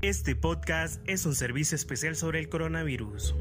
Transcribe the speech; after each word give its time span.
Este 0.00 0.36
podcast 0.36 1.02
es 1.08 1.26
un 1.26 1.34
servicio 1.34 1.74
especial 1.74 2.14
sobre 2.14 2.38
el 2.38 2.48
coronavirus. 2.48 3.34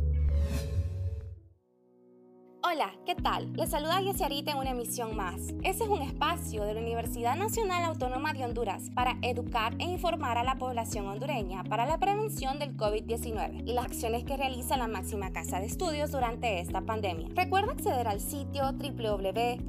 Hola, 2.77 2.93
¿qué 3.07 3.15
tal? 3.15 3.51
Les 3.53 3.71
saluda 3.71 4.01
Yesiarita 4.01 4.51
en 4.51 4.59
una 4.59 4.69
emisión 4.69 5.15
más. 5.15 5.47
Este 5.63 5.83
es 5.83 5.89
un 5.89 6.03
espacio 6.03 6.63
de 6.63 6.75
la 6.75 6.81
Universidad 6.81 7.35
Nacional 7.35 7.83
Autónoma 7.83 8.33
de 8.33 8.45
Honduras 8.45 8.91
para 8.93 9.17
educar 9.23 9.73
e 9.79 9.85
informar 9.85 10.37
a 10.37 10.43
la 10.43 10.59
población 10.59 11.07
hondureña 11.07 11.63
para 11.63 11.87
la 11.87 11.97
prevención 11.97 12.59
del 12.59 12.77
COVID-19 12.77 13.63
y 13.65 13.73
las 13.73 13.85
acciones 13.85 14.25
que 14.25 14.37
realiza 14.37 14.77
la 14.77 14.87
máxima 14.87 15.33
casa 15.33 15.59
de 15.59 15.65
estudios 15.65 16.11
durante 16.11 16.59
esta 16.59 16.81
pandemia. 16.81 17.29
Recuerda 17.33 17.71
acceder 17.71 18.07
al 18.07 18.21
sitio 18.21 18.71
www.una.edu.hn 18.73 19.67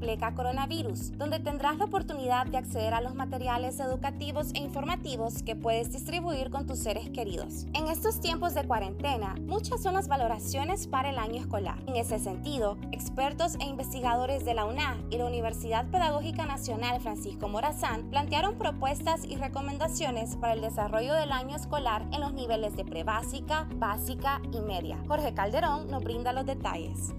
pleca 0.00 0.34
coronavirus, 0.34 1.12
donde 1.18 1.40
tendrás 1.40 1.76
la 1.76 1.84
oportunidad 1.84 2.46
de 2.46 2.56
acceder 2.56 2.94
a 2.94 3.02
los 3.02 3.14
materiales 3.14 3.80
educativos 3.80 4.54
e 4.54 4.60
informativos 4.60 5.42
que 5.42 5.56
puedes 5.56 5.92
distribuir 5.92 6.48
con 6.48 6.66
tus 6.66 6.78
seres 6.78 7.10
queridos. 7.10 7.66
En 7.74 7.88
estos 7.88 8.18
tiempos 8.20 8.54
de 8.54 8.64
cuarentena, 8.64 9.34
muchas 9.42 9.82
son 9.82 9.92
las 9.92 10.08
valoraciones 10.08 10.69
para 10.70 11.10
el 11.10 11.18
año 11.18 11.40
escolar. 11.40 11.82
En 11.88 11.96
ese 11.96 12.20
sentido, 12.20 12.78
expertos 12.92 13.56
e 13.56 13.64
investigadores 13.64 14.44
de 14.44 14.54
la 14.54 14.66
UNA 14.66 14.98
y 15.10 15.18
la 15.18 15.24
Universidad 15.24 15.90
Pedagógica 15.90 16.46
Nacional 16.46 17.00
Francisco 17.00 17.48
Morazán 17.48 18.08
plantearon 18.08 18.56
propuestas 18.56 19.24
y 19.24 19.34
recomendaciones 19.34 20.36
para 20.36 20.52
el 20.52 20.60
desarrollo 20.60 21.14
del 21.14 21.32
año 21.32 21.56
escolar 21.56 22.06
en 22.12 22.20
los 22.20 22.32
niveles 22.34 22.76
de 22.76 22.84
prebásica, 22.84 23.66
básica 23.74 24.40
y 24.52 24.60
media. 24.60 24.96
Jorge 25.08 25.34
Calderón 25.34 25.90
nos 25.90 26.04
brinda 26.04 26.32
los 26.32 26.46
detalles. 26.46 27.12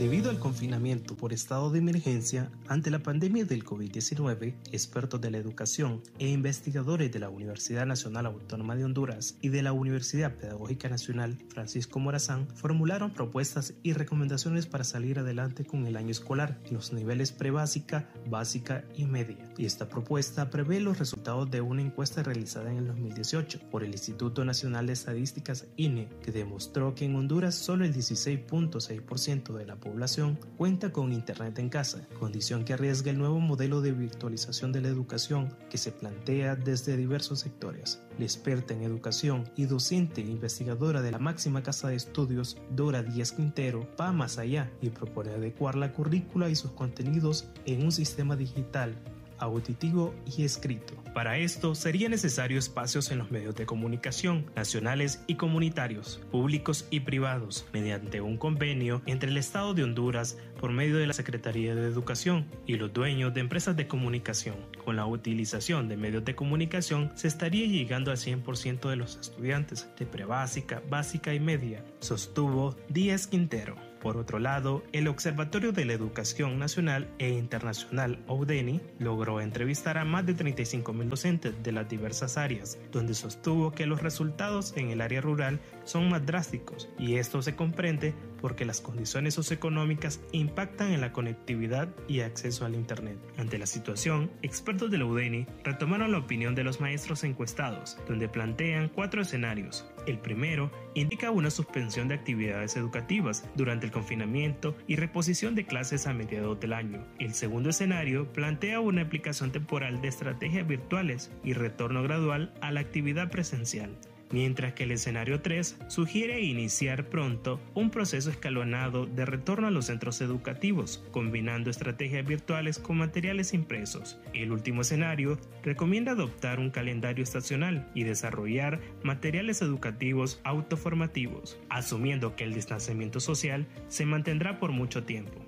Debido 0.00 0.30
al 0.30 0.38
confinamiento 0.38 1.14
por 1.14 1.34
estado 1.34 1.68
de 1.68 1.78
emergencia 1.78 2.50
ante 2.68 2.90
la 2.90 3.00
pandemia 3.00 3.44
del 3.44 3.66
COVID-19, 3.66 4.54
expertos 4.72 5.20
de 5.20 5.30
la 5.30 5.36
educación 5.36 6.02
e 6.18 6.28
investigadores 6.28 7.12
de 7.12 7.18
la 7.18 7.28
Universidad 7.28 7.84
Nacional 7.84 8.24
Autónoma 8.24 8.76
de 8.76 8.86
Honduras 8.86 9.36
y 9.42 9.50
de 9.50 9.62
la 9.62 9.74
Universidad 9.74 10.36
Pedagógica 10.36 10.88
Nacional 10.88 11.36
Francisco 11.50 11.98
Morazán 11.98 12.48
formularon 12.54 13.12
propuestas 13.12 13.74
y 13.82 13.92
recomendaciones 13.92 14.64
para 14.64 14.84
salir 14.84 15.18
adelante 15.18 15.66
con 15.66 15.86
el 15.86 15.98
año 15.98 16.12
escolar 16.12 16.58
en 16.64 16.76
los 16.76 16.94
niveles 16.94 17.32
prebásica, 17.32 18.08
básica 18.26 18.86
y 18.96 19.04
media. 19.04 19.52
Y 19.58 19.66
esta 19.66 19.90
propuesta 19.90 20.48
prevé 20.48 20.80
los 20.80 20.98
resultados 20.98 21.50
de 21.50 21.60
una 21.60 21.82
encuesta 21.82 22.22
realizada 22.22 22.70
en 22.72 22.78
el 22.78 22.86
2018 22.86 23.68
por 23.70 23.84
el 23.84 23.90
Instituto 23.90 24.46
Nacional 24.46 24.86
de 24.86 24.94
Estadísticas 24.94 25.66
INE, 25.76 26.08
que 26.22 26.32
demostró 26.32 26.94
que 26.94 27.04
en 27.04 27.16
Honduras 27.16 27.54
solo 27.54 27.84
el 27.84 27.94
16.6% 27.94 29.52
de 29.52 29.66
la 29.66 29.76
población 29.76 29.89
población 29.90 30.38
cuenta 30.56 30.92
con 30.92 31.12
Internet 31.12 31.58
en 31.58 31.68
casa, 31.68 32.06
condición 32.18 32.64
que 32.64 32.74
arriesga 32.74 33.10
el 33.10 33.18
nuevo 33.18 33.40
modelo 33.40 33.80
de 33.80 33.90
virtualización 33.90 34.70
de 34.70 34.80
la 34.80 34.88
educación 34.88 35.52
que 35.68 35.78
se 35.78 35.90
plantea 35.90 36.54
desde 36.54 36.96
diversos 36.96 37.40
sectores. 37.40 38.00
La 38.16 38.24
experta 38.24 38.72
en 38.72 38.82
educación 38.82 39.50
y 39.56 39.64
docente 39.64 40.20
e 40.20 40.26
investigadora 40.26 41.02
de 41.02 41.10
la 41.10 41.18
máxima 41.18 41.64
casa 41.64 41.88
de 41.88 41.96
estudios, 41.96 42.56
Dora 42.70 43.02
Díaz 43.02 43.32
Quintero, 43.32 43.88
va 44.00 44.12
más 44.12 44.38
allá 44.38 44.70
y 44.80 44.90
propone 44.90 45.30
adecuar 45.30 45.74
la 45.74 45.92
currícula 45.92 46.48
y 46.48 46.54
sus 46.54 46.70
contenidos 46.70 47.48
en 47.66 47.82
un 47.82 47.90
sistema 47.90 48.36
digital 48.36 48.94
auditivo 49.40 50.14
y 50.24 50.44
escrito. 50.44 50.94
Para 51.14 51.38
esto 51.38 51.74
sería 51.74 52.08
necesario 52.08 52.58
espacios 52.58 53.10
en 53.10 53.18
los 53.18 53.32
medios 53.32 53.56
de 53.56 53.66
comunicación 53.66 54.46
nacionales 54.54 55.24
y 55.26 55.34
comunitarios, 55.34 56.20
públicos 56.30 56.86
y 56.90 57.00
privados, 57.00 57.66
mediante 57.72 58.20
un 58.20 58.36
convenio 58.36 59.02
entre 59.06 59.30
el 59.30 59.36
Estado 59.36 59.74
de 59.74 59.82
Honduras 59.82 60.38
por 60.60 60.70
medio 60.70 60.98
de 60.98 61.06
la 61.06 61.12
Secretaría 61.12 61.74
de 61.74 61.88
Educación 61.88 62.46
y 62.66 62.76
los 62.76 62.92
dueños 62.92 63.34
de 63.34 63.40
empresas 63.40 63.76
de 63.76 63.88
comunicación. 63.88 64.56
Con 64.84 64.96
la 64.96 65.06
utilización 65.06 65.88
de 65.88 65.96
medios 65.96 66.24
de 66.24 66.36
comunicación 66.36 67.10
se 67.16 67.26
estaría 67.26 67.66
llegando 67.66 68.12
al 68.12 68.16
100% 68.16 68.88
de 68.88 68.96
los 68.96 69.16
estudiantes 69.16 69.88
de 69.98 70.06
prebásica, 70.06 70.82
básica 70.88 71.34
y 71.34 71.40
media, 71.40 71.84
sostuvo 71.98 72.76
Díaz 72.88 73.26
Quintero. 73.26 73.89
Por 74.00 74.16
otro 74.16 74.38
lado, 74.38 74.82
el 74.92 75.08
Observatorio 75.08 75.72
de 75.72 75.84
la 75.84 75.92
Educación 75.92 76.58
Nacional 76.58 77.08
e 77.18 77.28
Internacional 77.28 78.18
OUDENI 78.28 78.80
logró 78.98 79.42
entrevistar 79.42 79.98
a 79.98 80.06
más 80.06 80.24
de 80.24 80.34
35.000 80.34 81.08
docentes 81.08 81.62
de 81.62 81.72
las 81.72 81.88
diversas 81.88 82.38
áreas, 82.38 82.78
donde 82.92 83.12
sostuvo 83.12 83.72
que 83.72 83.84
los 83.84 84.00
resultados 84.02 84.72
en 84.76 84.88
el 84.88 85.02
área 85.02 85.20
rural 85.20 85.60
son 85.84 86.08
más 86.08 86.24
drásticos 86.24 86.88
y 86.98 87.16
esto 87.16 87.42
se 87.42 87.56
comprende 87.56 88.14
porque 88.40 88.64
las 88.64 88.80
condiciones 88.80 89.34
socioeconómicas 89.34 90.20
impactan 90.32 90.92
en 90.92 91.00
la 91.00 91.12
conectividad 91.12 91.88
y 92.08 92.20
acceso 92.20 92.64
al 92.64 92.74
Internet. 92.74 93.18
Ante 93.36 93.58
la 93.58 93.66
situación, 93.66 94.30
expertos 94.42 94.90
de 94.90 94.98
la 94.98 95.04
UDENI 95.04 95.46
retomaron 95.64 96.12
la 96.12 96.18
opinión 96.18 96.54
de 96.54 96.64
los 96.64 96.80
maestros 96.80 97.24
encuestados, 97.24 97.98
donde 98.08 98.28
plantean 98.28 98.88
cuatro 98.88 99.22
escenarios. 99.22 99.86
El 100.06 100.18
primero 100.18 100.70
indica 100.94 101.30
una 101.30 101.50
suspensión 101.50 102.08
de 102.08 102.14
actividades 102.14 102.76
educativas 102.76 103.44
durante 103.54 103.86
el 103.86 103.92
confinamiento 103.92 104.74
y 104.86 104.96
reposición 104.96 105.54
de 105.54 105.66
clases 105.66 106.06
a 106.06 106.14
mediados 106.14 106.58
del 106.60 106.72
año. 106.72 107.04
El 107.18 107.34
segundo 107.34 107.70
escenario 107.70 108.32
plantea 108.32 108.80
una 108.80 109.02
aplicación 109.02 109.52
temporal 109.52 110.00
de 110.00 110.08
estrategias 110.08 110.66
virtuales 110.66 111.30
y 111.44 111.52
retorno 111.52 112.02
gradual 112.02 112.54
a 112.60 112.72
la 112.72 112.80
actividad 112.80 113.30
presencial 113.30 113.98
mientras 114.30 114.72
que 114.74 114.84
el 114.84 114.92
escenario 114.92 115.40
3 115.40 115.76
sugiere 115.88 116.40
iniciar 116.40 117.08
pronto 117.08 117.60
un 117.74 117.90
proceso 117.90 118.30
escalonado 118.30 119.06
de 119.06 119.24
retorno 119.24 119.66
a 119.66 119.70
los 119.70 119.86
centros 119.86 120.20
educativos, 120.20 121.04
combinando 121.10 121.70
estrategias 121.70 122.26
virtuales 122.26 122.78
con 122.78 122.98
materiales 122.98 123.54
impresos. 123.54 124.18
El 124.32 124.52
último 124.52 124.82
escenario 124.82 125.38
recomienda 125.62 126.12
adoptar 126.12 126.58
un 126.58 126.70
calendario 126.70 127.22
estacional 127.22 127.90
y 127.94 128.04
desarrollar 128.04 128.80
materiales 129.02 129.62
educativos 129.62 130.40
autoformativos, 130.44 131.58
asumiendo 131.68 132.36
que 132.36 132.44
el 132.44 132.54
distanciamiento 132.54 133.20
social 133.20 133.66
se 133.88 134.06
mantendrá 134.06 134.58
por 134.58 134.72
mucho 134.72 135.04
tiempo. 135.04 135.40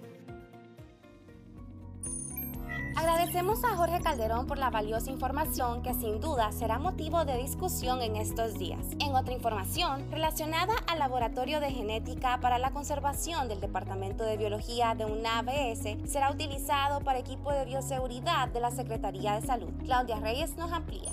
Agradecemos 2.94 3.64
a 3.64 3.74
Jorge 3.76 4.00
Calderón 4.00 4.46
por 4.46 4.58
la 4.58 4.70
valiosa 4.70 5.10
información 5.10 5.82
que 5.82 5.94
sin 5.94 6.20
duda 6.20 6.52
será 6.52 6.78
motivo 6.78 7.24
de 7.24 7.38
discusión 7.38 8.02
en 8.02 8.16
estos 8.16 8.58
días. 8.58 8.80
En 9.00 9.14
otra 9.14 9.32
información 9.32 10.10
relacionada 10.10 10.74
al 10.86 10.98
Laboratorio 10.98 11.60
de 11.60 11.70
Genética 11.70 12.38
para 12.40 12.58
la 12.58 12.70
Conservación 12.70 13.48
del 13.48 13.60
Departamento 13.60 14.24
de 14.24 14.36
Biología 14.36 14.94
de 14.94 15.06
UNABS, 15.06 16.10
será 16.10 16.30
utilizado 16.30 17.00
para 17.00 17.18
equipo 17.18 17.50
de 17.50 17.64
bioseguridad 17.64 18.48
de 18.48 18.60
la 18.60 18.70
Secretaría 18.70 19.40
de 19.40 19.46
Salud. 19.46 19.72
Claudia 19.84 20.20
Reyes 20.20 20.56
nos 20.56 20.70
amplía. 20.72 21.10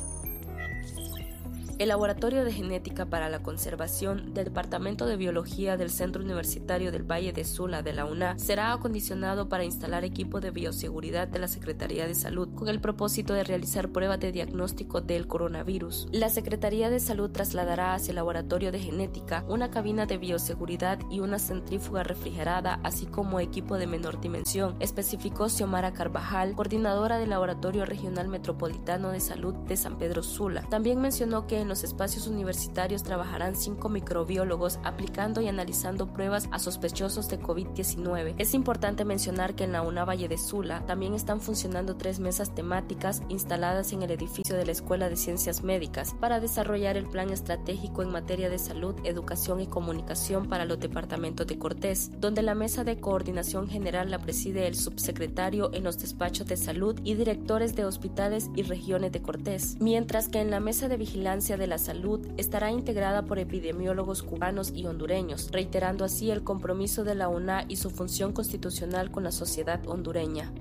El 1.79 1.87
Laboratorio 1.87 2.43
de 2.43 2.51
Genética 2.51 3.05
para 3.05 3.29
la 3.29 3.41
Conservación 3.41 4.33
del 4.33 4.43
Departamento 4.43 5.05
de 5.05 5.15
Biología 5.15 5.77
del 5.77 5.89
Centro 5.89 6.21
Universitario 6.21 6.91
del 6.91 7.09
Valle 7.09 7.31
de 7.31 7.45
Sula 7.45 7.81
de 7.81 7.93
la 7.93 8.03
UNA 8.03 8.37
será 8.37 8.73
acondicionado 8.73 9.47
para 9.47 9.63
instalar 9.63 10.03
equipo 10.03 10.41
de 10.41 10.51
bioseguridad 10.51 11.29
de 11.29 11.39
la 11.39 11.47
Secretaría 11.47 12.05
de 12.05 12.15
Salud 12.15 12.49
con 12.53 12.67
el 12.67 12.81
propósito 12.81 13.33
de 13.33 13.45
realizar 13.45 13.93
pruebas 13.93 14.19
de 14.19 14.33
diagnóstico 14.33 14.99
del 14.99 15.25
coronavirus. 15.27 16.09
La 16.11 16.27
Secretaría 16.27 16.89
de 16.89 16.99
Salud 16.99 17.31
trasladará 17.31 17.93
hacia 17.93 18.11
el 18.11 18.17
Laboratorio 18.17 18.73
de 18.73 18.79
Genética 18.79 19.45
una 19.47 19.71
cabina 19.71 20.05
de 20.05 20.17
bioseguridad 20.17 20.99
y 21.09 21.21
una 21.21 21.39
centrífuga 21.39 22.03
refrigerada, 22.03 22.81
así 22.83 23.05
como 23.05 23.39
equipo 23.39 23.77
de 23.77 23.87
menor 23.87 24.19
dimensión, 24.19 24.75
especificó 24.81 25.47
Xiomara 25.47 25.93
Carvajal, 25.93 26.55
coordinadora 26.55 27.19
del 27.19 27.29
Laboratorio 27.29 27.85
Regional 27.85 28.27
Metropolitano 28.27 29.11
de 29.11 29.21
Salud 29.21 29.53
de 29.53 29.77
San 29.77 29.97
Pedro 29.97 30.23
Sula. 30.23 30.63
También 30.69 30.99
mencionó 30.99 31.47
que 31.47 31.61
en 31.61 31.68
los 31.69 31.83
espacios 31.83 32.27
universitarios 32.27 33.03
trabajarán 33.03 33.55
cinco 33.55 33.87
microbiólogos 33.87 34.79
aplicando 34.83 35.41
y 35.41 35.47
analizando 35.47 36.11
pruebas 36.11 36.49
a 36.51 36.59
sospechosos 36.59 37.29
de 37.29 37.39
COVID-19. 37.39 38.35
Es 38.37 38.53
importante 38.53 39.05
mencionar 39.05 39.55
que 39.55 39.63
en 39.63 39.71
la 39.71 39.81
UNA 39.81 40.05
Valle 40.05 40.27
de 40.27 40.37
Sula 40.37 40.85
también 40.85 41.13
están 41.13 41.39
funcionando 41.39 41.95
tres 41.95 42.19
mesas 42.19 42.53
temáticas 42.53 43.21
instaladas 43.29 43.93
en 43.93 44.03
el 44.03 44.11
edificio 44.11 44.57
de 44.57 44.65
la 44.65 44.71
Escuela 44.71 45.09
de 45.09 45.15
Ciencias 45.15 45.63
Médicas 45.63 46.15
para 46.19 46.39
desarrollar 46.39 46.97
el 46.97 47.07
plan 47.07 47.29
estratégico 47.29 48.01
en 48.01 48.11
materia 48.11 48.49
de 48.49 48.59
salud, 48.59 48.95
educación 49.03 49.61
y 49.61 49.67
comunicación 49.67 50.49
para 50.49 50.65
los 50.65 50.79
departamentos 50.79 51.45
de 51.47 51.59
Cortés, 51.59 52.11
donde 52.19 52.41
la 52.41 52.55
mesa 52.55 52.83
de 52.83 52.99
coordinación 52.99 53.69
general 53.69 54.09
la 54.09 54.19
preside 54.19 54.67
el 54.67 54.75
subsecretario 54.75 55.71
en 55.73 55.83
los 55.83 55.99
despachos 55.99 56.47
de 56.47 56.57
salud 56.57 56.99
y 57.03 57.13
directores 57.13 57.75
de 57.75 57.85
hospitales 57.85 58.49
y 58.55 58.63
regiones 58.63 59.11
de 59.11 59.21
Cortés, 59.21 59.77
mientras 59.79 60.29
que 60.29 60.41
en 60.41 60.49
la 60.49 60.59
mesa 60.59 60.87
de 60.87 60.97
vigilancia 60.97 61.57
de 61.59 61.67
la 61.67 61.77
Salud 61.77 62.25
estará 62.37 62.71
integrada 62.71 63.25
por 63.25 63.37
epidemiólogos 63.37 64.23
cubanos 64.23 64.71
y 64.73 64.87
hondureños, 64.87 65.51
reiterando 65.51 66.03
así 66.03 66.31
el 66.31 66.43
compromiso 66.43 67.03
de 67.03 67.13
la 67.13 67.27
UNA 67.27 67.65
y 67.67 67.75
su 67.75 67.91
función 67.91 68.33
constitucional 68.33 69.11
con 69.11 69.23
la 69.23 69.31
sociedad 69.31 69.85
hondureña. 69.87 70.51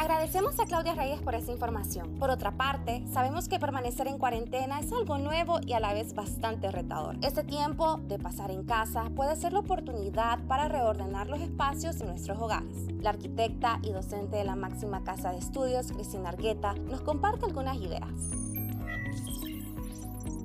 Agradecemos 0.00 0.58
a 0.58 0.64
Claudia 0.64 0.94
Reyes 0.94 1.20
por 1.20 1.34
esa 1.34 1.52
información. 1.52 2.16
Por 2.18 2.30
otra 2.30 2.52
parte, 2.52 3.04
sabemos 3.12 3.48
que 3.48 3.58
permanecer 3.58 4.06
en 4.06 4.16
cuarentena 4.16 4.80
es 4.80 4.90
algo 4.94 5.18
nuevo 5.18 5.60
y 5.60 5.74
a 5.74 5.80
la 5.80 5.92
vez 5.92 6.14
bastante 6.14 6.70
retador. 6.70 7.18
Este 7.20 7.44
tiempo 7.44 8.00
de 8.08 8.18
pasar 8.18 8.50
en 8.50 8.64
casa 8.64 9.10
puede 9.14 9.36
ser 9.36 9.52
la 9.52 9.58
oportunidad 9.58 10.38
para 10.46 10.68
reordenar 10.68 11.28
los 11.28 11.42
espacios 11.42 12.00
en 12.00 12.06
nuestros 12.06 12.38
hogares. 12.38 12.86
La 13.02 13.10
arquitecta 13.10 13.78
y 13.82 13.92
docente 13.92 14.38
de 14.38 14.44
la 14.44 14.56
máxima 14.56 15.04
casa 15.04 15.32
de 15.32 15.38
estudios, 15.38 15.92
Cristina 15.92 16.30
Argueta, 16.30 16.72
nos 16.72 17.02
comparte 17.02 17.44
algunas 17.44 17.76
ideas. 17.76 18.39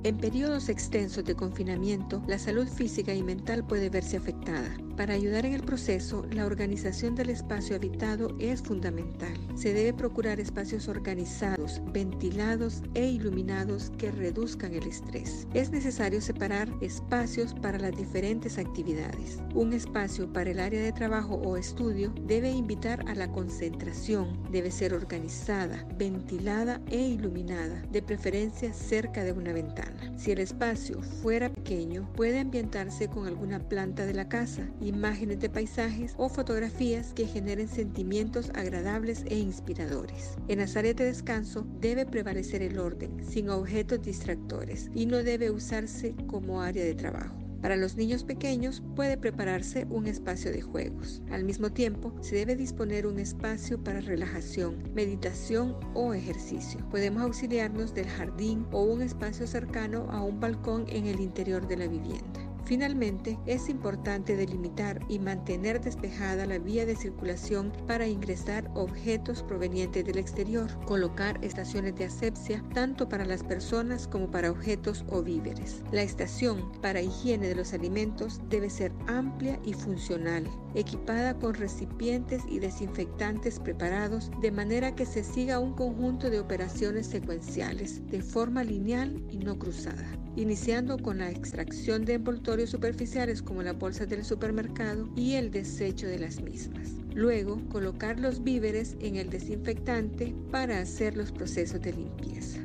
En 0.06 0.18
periodos 0.18 0.68
extensos 0.68 1.24
de 1.24 1.34
confinamiento, 1.34 2.22
la 2.28 2.38
salud 2.38 2.68
física 2.68 3.12
y 3.12 3.24
mental 3.24 3.66
puede 3.66 3.90
verse 3.90 4.16
afectada. 4.16 4.70
Para 4.96 5.14
ayudar 5.14 5.44
en 5.44 5.52
el 5.52 5.64
proceso, 5.64 6.24
la 6.30 6.46
organización 6.46 7.16
del 7.16 7.28
espacio 7.28 7.74
habitado 7.74 8.28
es 8.38 8.62
fundamental. 8.62 9.36
Se 9.56 9.74
debe 9.74 9.92
procurar 9.92 10.38
espacios 10.38 10.86
organizados, 10.86 11.82
ventilados 11.92 12.82
e 12.94 13.04
iluminados 13.08 13.90
que 13.98 14.12
reduzcan 14.12 14.74
el 14.74 14.86
estrés. 14.86 15.48
Es 15.54 15.70
necesario 15.70 16.20
separar 16.20 16.68
espacios 16.80 17.52
para 17.54 17.76
las 17.76 17.96
diferentes 17.96 18.58
actividades. 18.58 19.40
Un 19.54 19.72
espacio 19.72 20.32
para 20.32 20.52
el 20.52 20.60
área 20.60 20.80
de 20.80 20.92
trabajo 20.92 21.34
o 21.34 21.56
estudio 21.56 22.14
debe 22.22 22.52
invitar 22.52 23.02
a 23.08 23.16
la 23.16 23.30
concentración, 23.32 24.40
debe 24.52 24.70
ser 24.70 24.94
organizada, 24.94 25.84
ventilada 25.98 26.80
e 26.92 27.08
iluminada, 27.08 27.82
de 27.90 28.02
preferencia 28.02 28.72
cerca 28.72 29.24
de 29.24 29.32
una 29.32 29.52
ventana. 29.52 29.95
Si 30.16 30.32
el 30.32 30.38
espacio 30.38 31.02
fuera 31.02 31.52
pequeño, 31.52 32.10
puede 32.14 32.40
ambientarse 32.40 33.08
con 33.08 33.26
alguna 33.26 33.60
planta 33.68 34.06
de 34.06 34.14
la 34.14 34.28
casa 34.28 34.68
imágenes 34.80 35.40
de 35.40 35.50
paisajes 35.50 36.14
o 36.16 36.28
fotografías 36.28 37.12
que 37.12 37.26
generen 37.26 37.68
sentimientos 37.68 38.50
agradables 38.54 39.24
e 39.28 39.38
inspiradores. 39.38 40.36
En 40.48 40.58
las 40.58 40.76
áreas 40.76 40.96
de 40.96 41.04
descanso 41.04 41.66
debe 41.80 42.06
prevalecer 42.06 42.62
el 42.62 42.78
orden, 42.78 43.24
sin 43.24 43.50
objetos 43.50 44.02
distractores, 44.02 44.90
y 44.94 45.06
no 45.06 45.22
debe 45.22 45.50
usarse 45.50 46.14
como 46.26 46.62
área 46.62 46.84
de 46.84 46.94
trabajo. 46.94 47.45
Para 47.60 47.76
los 47.76 47.96
niños 47.96 48.24
pequeños 48.24 48.82
puede 48.94 49.16
prepararse 49.16 49.86
un 49.90 50.06
espacio 50.06 50.52
de 50.52 50.62
juegos. 50.62 51.22
Al 51.30 51.44
mismo 51.44 51.72
tiempo, 51.72 52.14
se 52.20 52.36
debe 52.36 52.56
disponer 52.56 53.06
un 53.06 53.18
espacio 53.18 53.82
para 53.82 54.00
relajación, 54.00 54.76
meditación 54.94 55.76
o 55.94 56.14
ejercicio. 56.14 56.80
Podemos 56.90 57.22
auxiliarnos 57.22 57.94
del 57.94 58.08
jardín 58.08 58.66
o 58.72 58.82
un 58.82 59.02
espacio 59.02 59.46
cercano 59.46 60.06
a 60.10 60.22
un 60.22 60.40
balcón 60.40 60.84
en 60.88 61.06
el 61.06 61.20
interior 61.20 61.66
de 61.66 61.76
la 61.76 61.88
vivienda. 61.88 62.45
Finalmente, 62.66 63.38
es 63.46 63.68
importante 63.68 64.34
delimitar 64.34 65.00
y 65.08 65.20
mantener 65.20 65.80
despejada 65.80 66.46
la 66.46 66.58
vía 66.58 66.84
de 66.84 66.96
circulación 66.96 67.72
para 67.86 68.08
ingresar 68.08 68.68
objetos 68.74 69.44
provenientes 69.44 70.04
del 70.04 70.18
exterior, 70.18 70.66
colocar 70.84 71.38
estaciones 71.44 71.94
de 71.94 72.06
asepsia 72.06 72.64
tanto 72.74 73.08
para 73.08 73.24
las 73.24 73.44
personas 73.44 74.08
como 74.08 74.32
para 74.32 74.50
objetos 74.50 75.04
o 75.08 75.22
víveres. 75.22 75.84
La 75.92 76.02
estación 76.02 76.72
para 76.82 77.00
higiene 77.00 77.46
de 77.46 77.54
los 77.54 77.72
alimentos 77.72 78.40
debe 78.50 78.68
ser 78.68 78.92
amplia 79.06 79.60
y 79.64 79.72
funcional, 79.72 80.44
equipada 80.74 81.38
con 81.38 81.54
recipientes 81.54 82.42
y 82.48 82.58
desinfectantes 82.58 83.60
preparados 83.60 84.32
de 84.40 84.50
manera 84.50 84.96
que 84.96 85.06
se 85.06 85.22
siga 85.22 85.60
un 85.60 85.74
conjunto 85.74 86.30
de 86.30 86.40
operaciones 86.40 87.06
secuenciales 87.06 88.04
de 88.10 88.22
forma 88.22 88.64
lineal 88.64 89.24
y 89.30 89.38
no 89.38 89.56
cruzada 89.56 90.25
iniciando 90.36 90.98
con 90.98 91.18
la 91.18 91.30
extracción 91.30 92.04
de 92.04 92.14
envoltorios 92.14 92.70
superficiales 92.70 93.42
como 93.42 93.62
las 93.62 93.78
bolsas 93.78 94.08
del 94.08 94.24
supermercado 94.24 95.08
y 95.16 95.34
el 95.34 95.50
desecho 95.50 96.06
de 96.06 96.18
las 96.18 96.40
mismas. 96.40 96.90
Luego, 97.14 97.60
colocar 97.70 98.20
los 98.20 98.44
víveres 98.44 98.96
en 99.00 99.16
el 99.16 99.30
desinfectante 99.30 100.34
para 100.50 100.80
hacer 100.80 101.16
los 101.16 101.32
procesos 101.32 101.80
de 101.80 101.94
limpieza. 101.94 102.60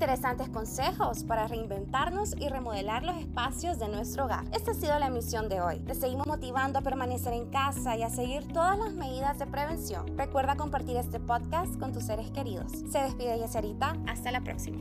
Interesantes 0.00 0.48
consejos 0.48 1.24
para 1.24 1.46
reinventarnos 1.46 2.34
y 2.38 2.48
remodelar 2.48 3.02
los 3.02 3.18
espacios 3.18 3.78
de 3.78 3.86
nuestro 3.88 4.24
hogar. 4.24 4.46
Esta 4.50 4.70
ha 4.70 4.74
sido 4.74 4.98
la 4.98 5.08
emisión 5.08 5.50
de 5.50 5.60
hoy. 5.60 5.78
Te 5.80 5.94
seguimos 5.94 6.26
motivando 6.26 6.78
a 6.78 6.82
permanecer 6.82 7.34
en 7.34 7.50
casa 7.50 7.98
y 7.98 8.02
a 8.02 8.08
seguir 8.08 8.50
todas 8.50 8.78
las 8.78 8.94
medidas 8.94 9.38
de 9.38 9.46
prevención. 9.46 10.16
Recuerda 10.16 10.56
compartir 10.56 10.96
este 10.96 11.20
podcast 11.20 11.78
con 11.78 11.92
tus 11.92 12.04
seres 12.04 12.30
queridos. 12.30 12.72
Se 12.90 13.02
despide 13.02 13.40
Yeserita. 13.40 13.94
Hasta 14.06 14.32
la 14.32 14.40
próxima. 14.40 14.78